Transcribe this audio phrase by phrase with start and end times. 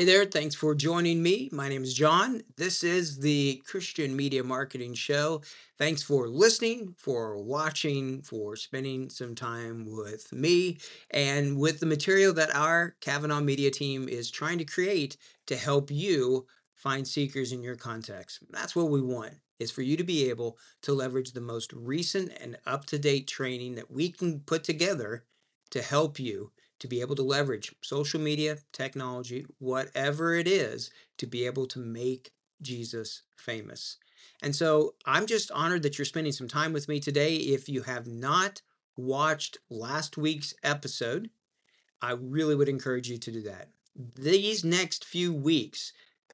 [0.00, 1.50] Hey there, thanks for joining me.
[1.52, 2.40] My name is Jon.
[2.56, 5.42] This is the Christian Media Marketing Show.
[5.76, 10.78] Thanks for listening, for watching, for spending some time with me
[11.10, 15.18] and with the material that our Kavanaugh Media team is trying to create
[15.48, 18.38] to help you find seekers in your context.
[18.48, 22.32] That's what we want is for you to be able to leverage the most recent
[22.40, 25.26] and up-to-date training that we can put together
[25.72, 31.26] to help you to be able to leverage social media, technology, whatever it is, to
[31.26, 33.98] be able to make Jesus famous.
[34.42, 37.36] And so I'm just honored that you're spending some time with me today.
[37.36, 38.62] If you have not
[38.96, 41.30] watched last week's episode,
[42.02, 43.68] I really would encourage you to do that.
[44.16, 45.92] These next few weeks,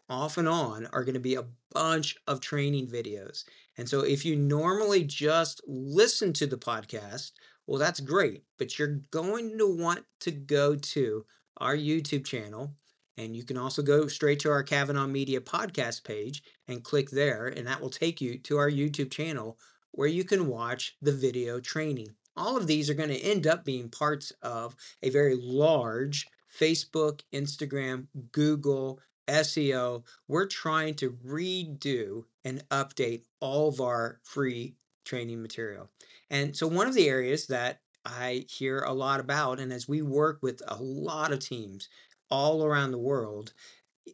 [0.08, 3.44] off and on, are going to be a bunch of training videos.
[3.76, 7.32] And so if you normally just listen to the podcast,
[7.66, 11.24] well, that's great, but you're going to want to go to
[11.56, 12.74] our YouTube channel.
[13.18, 17.46] And you can also go straight to our Kavanaugh Media podcast page and click there,
[17.46, 19.58] and that will take you to our YouTube channel
[19.92, 22.08] where you can watch the video training.
[22.36, 27.22] All of these are going to end up being parts of a very large Facebook,
[27.32, 30.04] Instagram, Google, SEO.
[30.28, 34.74] We're trying to redo and update all of our free
[35.06, 35.90] training material.
[36.30, 40.02] And so, one of the areas that I hear a lot about, and as we
[40.02, 41.88] work with a lot of teams
[42.30, 43.54] all around the world,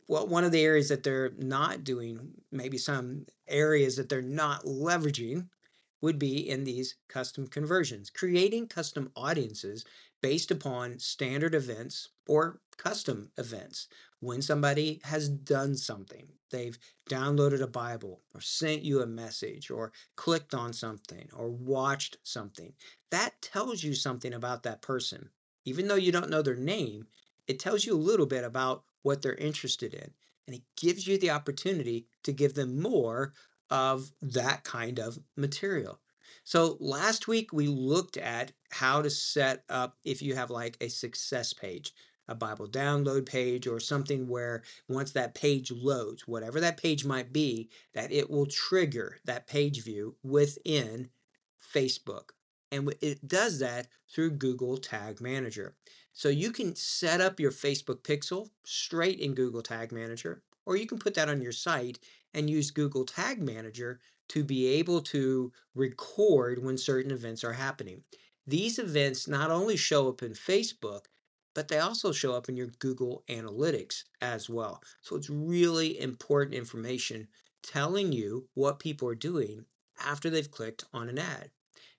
[0.09, 4.65] well, one of the areas that they're not doing, maybe some areas that they're not
[4.65, 5.49] leveraging,
[6.03, 9.85] would be in these custom conversions, creating custom audiences
[10.21, 13.89] based upon standard events or custom events.
[14.21, 19.93] When somebody has done something, they've downloaded a Bible or sent you a message or
[20.17, 22.73] clicked on something or watched something,
[23.11, 25.31] that tells you something about that person.
[25.65, 27.07] Even though you don't know their name,
[27.47, 30.11] it tells you a little bit about what they're interested in.
[30.47, 33.33] And it gives you the opportunity to give them more
[33.73, 35.99] of that kind of material.
[36.45, 40.89] So last week we looked at how to set up if you have like a
[40.89, 41.93] success page,
[42.29, 47.33] a Bible download page or something where once that page loads, whatever that page might
[47.33, 51.09] be, that it will trigger that page view within
[51.75, 52.31] Facebook.
[52.71, 55.77] And it does that through Google Tag Manager.
[56.13, 60.87] So you can set up your Facebook pixel straight in Google Tag Manager, or you
[60.87, 61.99] can put that on your site
[62.35, 68.03] and use Google Tag Manager to be able to record when certain events are happening.
[68.47, 71.07] These events not only show up in Facebook,
[71.55, 74.83] but they also show up in your Google Analytics as well.
[75.03, 77.29] So it's really important information
[77.63, 79.67] telling you what people are doing
[80.05, 81.51] after they've clicked on an ad.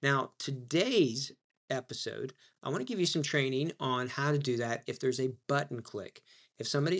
[0.01, 1.31] Now, today's
[1.69, 5.19] episode, I want to give you some training on how to do that if there's
[5.19, 6.21] a button click.
[6.59, 6.99] If somebody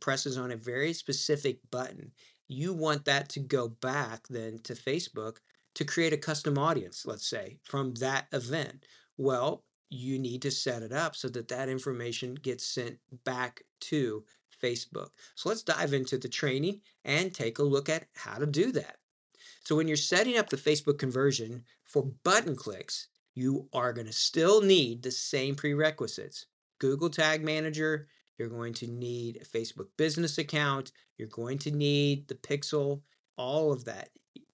[0.00, 2.12] presses on a very specific button
[2.48, 5.36] you want that to go back then to Facebook
[5.74, 8.84] to create a custom audience, let's say, from that event.
[9.16, 14.24] Well, you need to set it up so that that information gets sent back to
[14.62, 15.10] Facebook.
[15.34, 18.96] So let's dive into the training and take a look at how to do that.
[19.64, 24.12] So when you're setting up the Facebook conversion for button clicks, you are going to
[24.12, 26.46] still need the same prerequisites.
[26.78, 30.92] Google Tag Manager, you're going to need a Facebook business account.
[31.16, 33.02] You're going to need the pixel.
[33.36, 34.10] All of that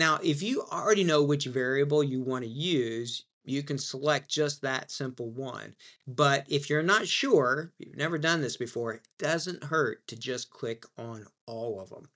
[0.00, 4.62] Now, if you already know which variable you want to use, you can select just
[4.62, 5.74] that simple one.
[6.06, 10.50] But if you're not sure, you've never done this before, it doesn't hurt to just
[10.50, 12.08] click on all of them.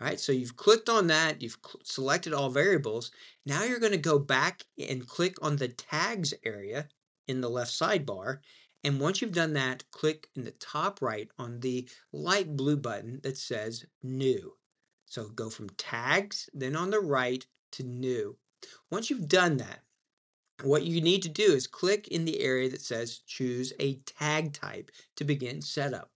[0.00, 3.10] All right, so you've clicked on that, you've selected all variables.
[3.44, 6.88] Now you're going to go back and click on the tags area
[7.26, 8.38] in the left sidebar.
[8.84, 13.20] And once you've done that, click in the top right on the light blue button
[13.24, 14.54] that says new.
[15.06, 18.36] So go from tags, then on the right to new.
[18.90, 19.80] Once you've done that,
[20.62, 24.52] what you need to do is click in the area that says choose a tag
[24.52, 26.10] type to begin setup.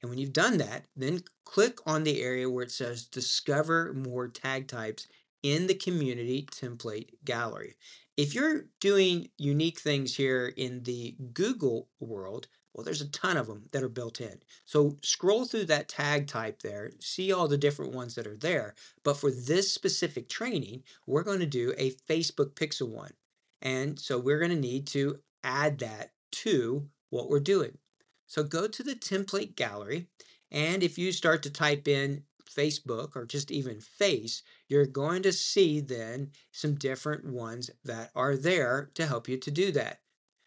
[0.00, 4.28] And when you've done that, then click on the area where it says discover more
[4.28, 5.06] tag types
[5.42, 7.76] in the community template gallery.
[8.16, 13.46] If you're doing unique things here in the Google world, well, there's a ton of
[13.46, 14.40] them that are built in.
[14.64, 18.74] So scroll through that tag type there, see all the different ones that are there.
[19.02, 23.12] But for this specific training, we're going to do a Facebook Pixel one.
[23.60, 27.78] And so we're going to need to add that to what we're doing.
[28.26, 30.08] So go to the template gallery.
[30.50, 35.32] And if you start to type in Facebook or just even face, you're going to
[35.32, 40.00] see then some different ones that are there to help you to do that.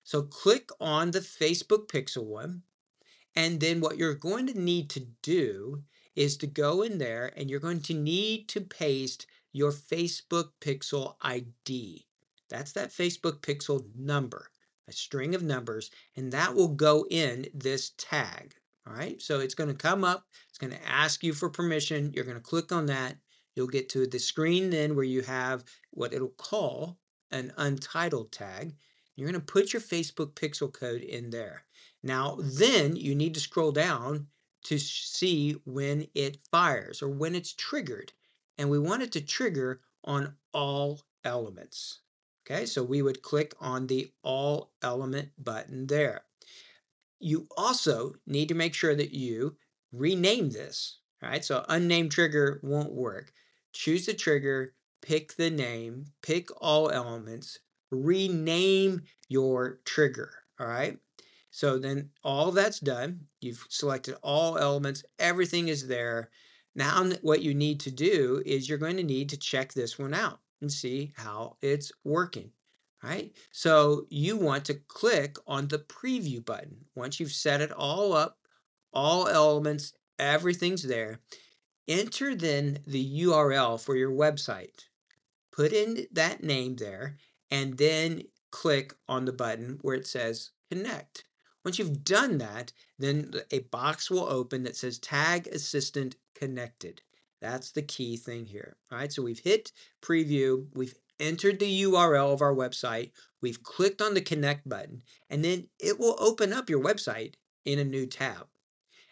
[0.03, 2.63] So click on the Facebook Pixel one.
[3.35, 5.83] And then what you're going to need to do
[6.15, 11.15] is to go in there and you're going to need to paste your Facebook Pixel
[11.21, 12.07] ID.
[12.51, 14.51] That's that Facebook Pixel number
[14.91, 18.55] a string of numbers, and that will go in this tag.
[18.85, 22.11] All right, so it's going to come up, it's going to ask you for permission.
[22.13, 23.17] You're going to click on that.
[23.55, 26.97] You'll get to the screen then where you have what it'll call
[27.31, 28.75] an untitled tag.
[29.15, 31.63] You're going to put your Facebook pixel code in there.
[32.01, 34.27] Now, then you need to scroll down
[34.63, 38.13] to see when it fires or when it's triggered.
[38.57, 41.99] And we want it to trigger on all elements.
[42.45, 46.23] Okay, so we would click on the all element button there.
[47.19, 49.57] You also need to make sure that you
[49.91, 50.97] rename this.
[51.21, 53.31] Right, so unnamed trigger won't work.
[53.73, 54.73] Choose the trigger,
[55.03, 57.59] pick the name, pick all elements,
[57.91, 60.31] rename your trigger.
[60.59, 60.97] All right,
[61.51, 63.27] so then all that's done.
[63.39, 66.31] You've selected all elements, everything is there.
[66.73, 70.15] Now, what you need to do is you're going to need to check this one
[70.15, 72.51] out and see how it's working.
[73.03, 73.31] Right?
[73.51, 76.85] So you want to click on the preview button.
[76.95, 78.37] Once you've set it all up,
[78.93, 81.19] all elements, everything's there,
[81.87, 84.85] enter then the URL for your website.
[85.51, 87.17] Put in that name there
[87.49, 91.25] and then click on the button where it says connect.
[91.65, 97.01] Once you've done that, then a box will open that says Tag Assistant Connected.
[97.41, 98.77] That's the key thing here.
[98.91, 99.71] All right, so we've hit
[100.01, 103.11] preview, we've entered the URL of our website,
[103.41, 107.33] we've clicked on the connect button, and then it will open up your website
[107.65, 108.47] in a new tab.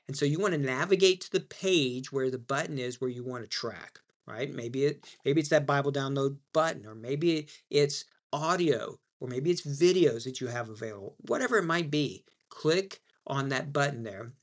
[0.07, 3.23] And so you want to navigate to the page where the button is where you
[3.23, 4.51] want to track, right?
[4.51, 9.61] Maybe it maybe it's that Bible download button, or maybe it's audio, or maybe it's
[9.61, 11.15] videos that you have available.
[11.27, 14.33] Whatever it might be, click on that button there.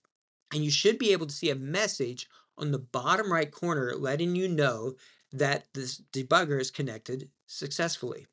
[0.52, 4.34] And you should be able to see a message on the bottom right corner letting
[4.34, 4.94] you know
[5.32, 8.26] that this debugger is connected successfully.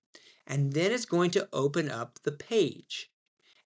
[0.45, 3.11] And then it's going to open up the page.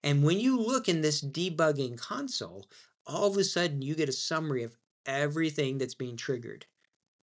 [0.03, 2.67] And when you look in this debugging console,
[3.05, 6.65] all of a sudden you get a summary of everything that's being triggered.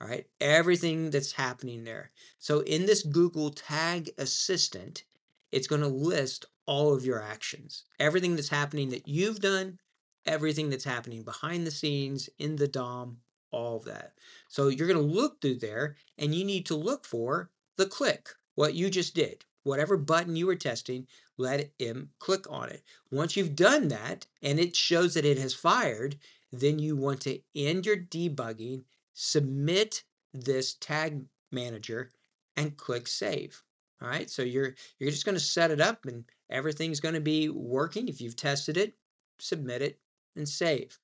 [0.00, 2.10] All right, everything that's happening there.
[2.38, 5.04] So in this Google Tag Assistant,
[5.52, 9.78] it's going to list all of your actions, everything that's happening that you've done,
[10.24, 13.18] everything that's happening behind the scenes, in the DOM,
[13.50, 14.12] all of that.
[14.48, 18.30] So you're going to look through there and you need to look for the click,
[18.54, 19.44] what you just did.
[19.62, 22.82] Whatever button you were testing, let him click on it.
[23.10, 26.16] Once you've done that and it shows that it has fired,
[26.50, 30.02] then you want to end your debugging, submit
[30.32, 32.10] this tag manager,
[32.56, 33.62] and click save.
[34.02, 37.20] All right, so you're you're just going to set it up and everything's going to
[37.20, 38.08] be working.
[38.08, 38.94] If you've tested it,
[39.38, 39.98] submit it,
[40.34, 40.98] and save.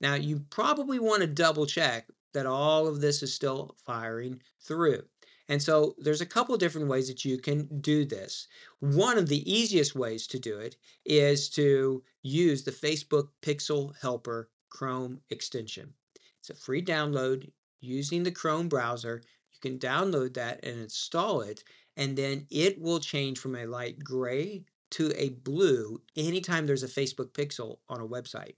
[0.00, 5.02] Now, you probably want to double check that all of this is still firing through.
[5.48, 8.48] And so there's a couple different ways that you can do this.
[8.80, 14.50] One of the easiest ways to do it is to use the Facebook Pixel Helper
[14.70, 15.94] Chrome extension.
[16.40, 17.50] It's a free download
[17.80, 19.22] using the Chrome browser.
[19.52, 21.62] You can download that and install it,
[21.96, 26.88] and then it will change from a light gray to a blue anytime there's a
[26.88, 28.54] Facebook pixel on a website.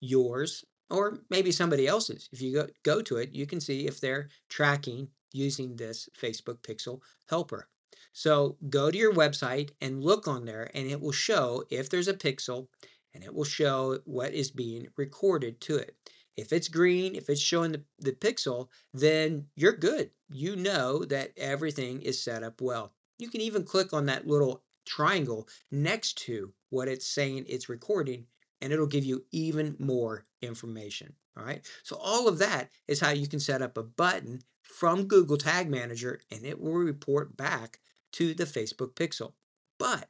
[0.00, 2.28] Yours or maybe somebody else's.
[2.32, 6.58] If you go, go to it, you can see if they're tracking using this Facebook
[6.58, 7.68] pixel helper.
[8.12, 12.08] So go to your website and look on there, and it will show if there's
[12.08, 12.68] a pixel
[13.12, 15.96] and it will show what is being recorded to it.
[16.36, 20.10] If it's green, if it's showing the, the pixel, then you're good.
[20.28, 22.92] You know that everything is set up well.
[23.18, 28.26] You can even click on that little triangle next to what it's saying it's recording,
[28.60, 31.14] and it'll give you even more information.
[31.36, 31.64] All right.
[31.82, 35.68] So all of that is how you can set up a button from Google Tag
[35.68, 37.80] Manager and it will report back
[38.12, 39.32] to the Facebook pixel.
[39.78, 40.08] But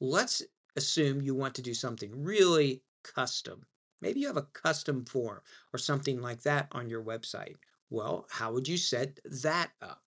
[0.00, 0.42] let's
[0.76, 3.64] assume you want to do something really custom.
[4.02, 5.40] Maybe you have a custom form
[5.72, 7.56] or something like that on your website.
[7.88, 10.02] Well, how would you set that up?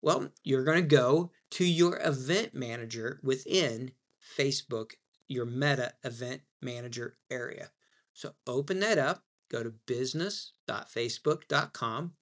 [0.00, 3.92] Well, you're going to go to your event manager within
[4.38, 4.92] Facebook,
[5.32, 7.70] your meta event manager area.
[8.12, 12.12] So open that up, go to business.facebook.com,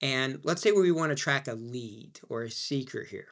[0.00, 3.28] and let's say we want to track a lead or a seeker here.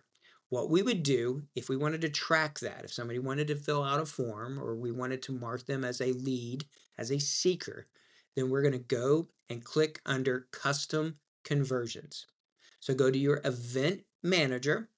[0.48, 3.82] What we would do if we wanted to track that, if somebody wanted to fill
[3.82, 6.66] out a form or we wanted to mark them as a lead,
[6.96, 7.88] as a seeker,
[8.36, 12.28] then we're going to go and click under custom conversions.
[12.80, 14.88] So go to your event manager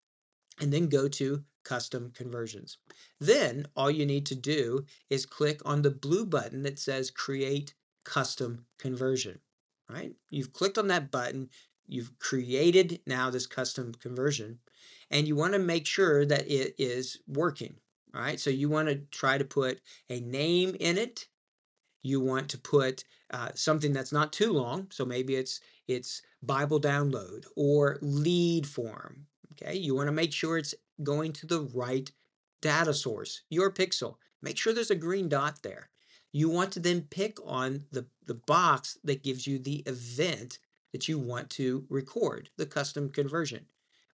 [0.61, 2.79] and then go to custom conversions.
[3.21, 7.75] Then all you need to do is click on the blue button that says create
[8.05, 9.41] custom conversion,
[9.91, 10.15] right?
[10.31, 11.51] You've clicked on that button,
[11.87, 14.61] you've created now this custom conversion,
[15.11, 17.75] and you want to make sure that it is working,
[18.15, 18.41] right?
[18.41, 21.27] So you want to try to put a name in it.
[22.03, 24.87] You want to put uh, something that's not too long.
[24.91, 29.27] So maybe it's it's Bible download or lead form.
[29.53, 32.11] Okay, you want to make sure it's going to the right
[32.61, 34.17] data source, your pixel.
[34.43, 35.91] Make sure there's a green dot there.
[36.33, 40.59] You want to then pick on the, the box that gives you the event
[40.93, 43.67] that you want to record, the custom conversion.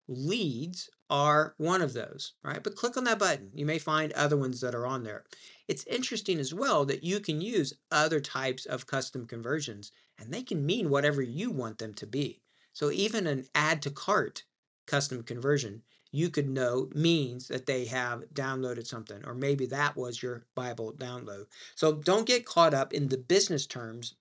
[0.06, 2.62] Leads are one of those, right?
[2.62, 3.50] But click on that button.
[3.54, 5.24] You may find other ones that are on there.
[5.68, 10.42] It's interesting as well that you can use other types of custom conversions and they
[10.42, 12.42] can mean whatever you want them to be.
[12.72, 14.44] So even an add to cart
[14.86, 15.82] custom conversion
[16.14, 20.92] you could know means that they have downloaded something, or maybe that was your Bible
[20.92, 21.46] download.
[21.74, 24.14] So don't get caught up in the business terms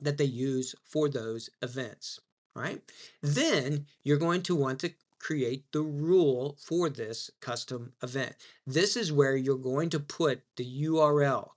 [0.00, 2.20] that they use for those events,
[2.56, 2.80] right?
[3.20, 8.34] Then you're going to want to create the rule for this custom event.
[8.66, 11.50] This is where you're going to put the URL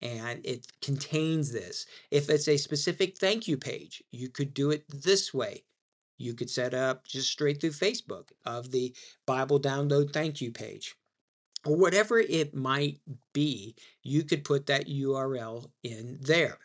[0.00, 1.86] and it contains this.
[2.12, 5.64] If it's a specific thank you page, you could do it this way.
[6.18, 8.94] You could set up just straight through Facebook of the
[9.26, 10.94] Bible download thank you page.
[11.64, 13.00] Or whatever it might
[13.32, 16.58] be, you could put that URL in there.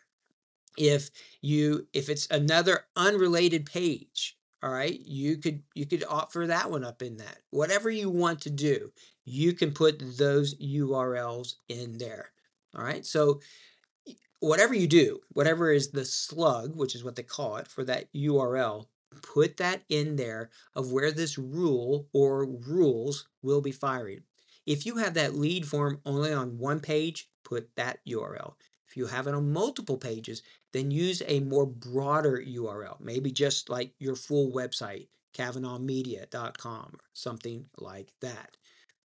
[0.78, 6.70] If you if it's another unrelated page, all right, you could you could offer that
[6.70, 7.38] one up in that.
[7.50, 8.92] Whatever you want to do,
[9.24, 12.30] you can put those URLs in there.
[12.74, 13.04] All right.
[13.04, 13.40] So
[14.40, 18.12] whatever you do, whatever is the slug, which is what they call it for that
[18.12, 18.86] URL,
[19.20, 24.22] put that in there of where this rule or rules will be firing.
[24.66, 28.54] If you have that lead form only on one page, put that URL.
[28.88, 30.42] If you have it on multiple pages,
[30.72, 37.66] then use a more broader URL, maybe just like your full website, kavanaughmedia.com, or something
[37.78, 38.56] like that.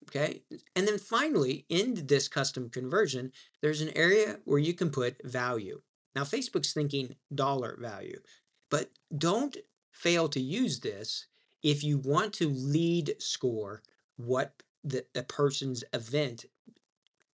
[0.10, 0.42] Okay.
[0.76, 5.82] And then finally, in this custom conversion, there's an area where you can put value.
[6.16, 8.20] Now, Facebook's thinking dollar value,
[8.72, 9.56] but don't
[9.98, 11.26] fail to use this
[11.64, 13.82] if you want to lead score
[14.16, 16.46] what the, the person's event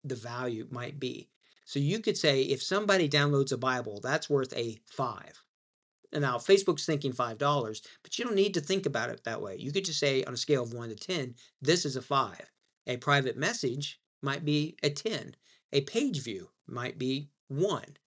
[0.04, 1.30] the value might be.
[1.66, 5.44] So you could say if somebody downloads a bible that's worth a five.
[6.14, 9.42] And now facebook's thinking five dollars but you don't need to think about it that
[9.42, 9.56] way.
[9.58, 12.52] You could just say on a scale of one to ten this is a five.
[12.88, 15.36] A private message might be a 10
[15.74, 17.98] a page view might be one.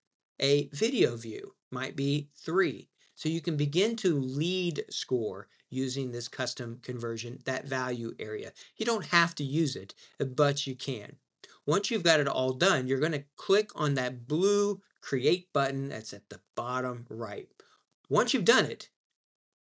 [0.40, 6.28] A video view might be three so you can begin to lead score using this
[6.28, 8.52] custom conversion, that value area.
[8.76, 11.16] You don't have to use it, uh, but you can.
[11.66, 15.88] Once you've got it all done, you're going to click on that blue create button
[15.88, 17.48] that's at the bottom right.
[18.08, 18.88] Once you've done it,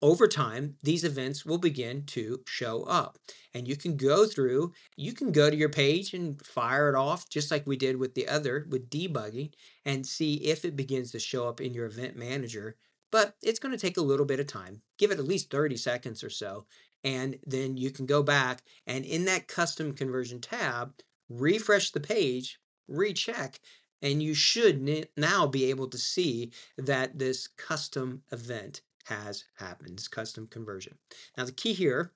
[0.02, 3.18] over time, these events will begin to show up.
[3.54, 7.30] And you can go through, you can go to your page and fire it off,
[7.30, 9.54] just like we did with the other, with debugging,
[9.86, 12.76] and see if it begins to show up in your event manager
[13.14, 14.82] but it's going to take a little bit of time.
[14.98, 16.66] Give it at least 30 seconds or so,
[17.04, 20.96] and then you can go back and in that custom conversion tab,
[21.30, 23.60] refresh the page, recheck,
[24.02, 30.08] and you should now be able to see that this custom event has happened, this
[30.08, 30.98] custom conversion.
[31.38, 32.14] Now, the key here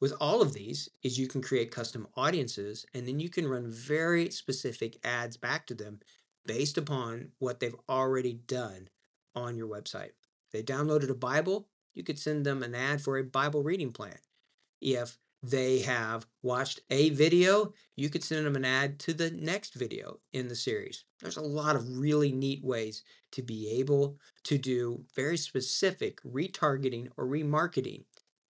[0.00, 3.70] with all of these is you can create custom audiences and then you can run
[3.70, 6.00] very specific ads back to them
[6.44, 8.90] based upon what they've already done
[9.34, 10.10] on your website.
[10.52, 14.18] They downloaded a Bible, you could send them an ad for a Bible reading plan.
[14.80, 19.74] If they have watched a video, you could send them an ad to the next
[19.74, 21.04] video in the series.
[21.20, 27.08] There's a lot of really neat ways to be able to do very specific retargeting
[27.16, 28.04] or remarketing.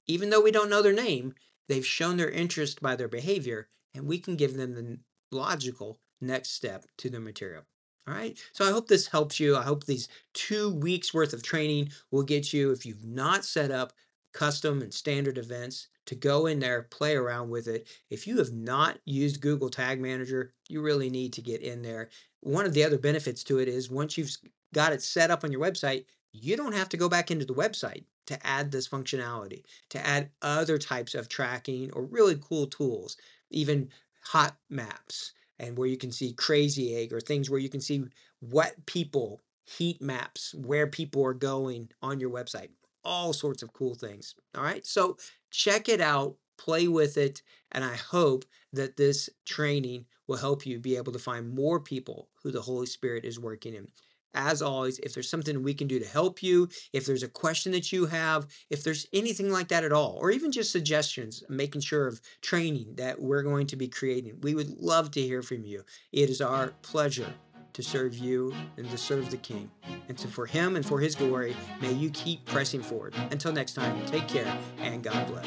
[0.07, 1.33] Even though we don't know their name,
[1.67, 4.99] they've shown their interest by their behavior, and we can give them the
[5.31, 7.63] logical next step to their material.
[8.07, 8.37] All right.
[8.53, 9.55] So I hope this helps you.
[9.55, 13.71] I hope these two weeks worth of training will get you, if you've not set
[13.71, 13.93] up
[14.31, 17.87] custom and standard events, to go in there, play around with it.
[18.11, 22.09] If you have not used Google Tag Manager, you really need to get in there.
[22.41, 24.37] One of the other benefits to it is once you've
[24.71, 27.55] got it set up on your website, you don't have to go back into the
[27.55, 33.17] website to add this functionality, to add other types of tracking or really cool tools,
[33.49, 33.89] even
[34.21, 38.03] hot maps and where you can see crazy egg or things where you can see
[38.39, 42.69] what people heat maps where people are going on your website
[43.03, 44.85] all sorts of cool things all right?
[44.85, 45.17] So
[45.51, 47.41] check it out play with it
[47.73, 52.29] and i hope that this training will help you be able to find more people
[52.41, 53.87] who the holy spirit is working in
[54.35, 57.71] as always, if there's something we can do to help you, if there's a question
[57.71, 61.81] that you have, if there's anything like that at all, or even just suggestions, making
[61.81, 65.63] sure of training that we're going to be creating, we would love to hear from
[65.63, 65.83] you.
[66.11, 67.33] It is our pleasure
[67.73, 69.69] to serve you and to serve the King.
[70.07, 73.13] And so for him and for his glory, may you keep pressing forward.
[73.31, 75.45] Until next time, take care and God bless.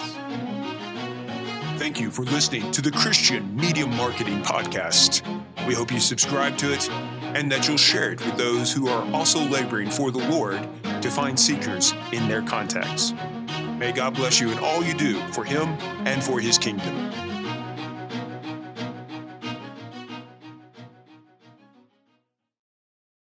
[1.79, 5.23] Thank you for listening to the Christian Media Marketing Podcast.
[5.67, 6.91] We hope you subscribe to it
[7.35, 10.67] and that you'll share it with those who are also laboring for the Lord
[11.03, 13.13] to find seekers in their contacts.
[13.79, 15.69] May God bless you in all you do for Him
[16.07, 17.28] and for His kingdom.